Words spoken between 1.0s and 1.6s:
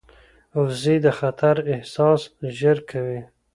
د خطر